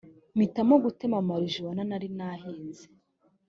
[0.35, 2.85] mpitamo gutema marijuwana nari narahinze